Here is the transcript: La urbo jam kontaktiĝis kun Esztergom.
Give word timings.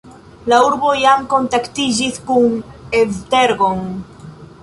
La 0.51 0.57
urbo 0.67 0.93
jam 1.01 1.27
kontaktiĝis 1.33 2.17
kun 2.31 2.57
Esztergom. 3.03 3.87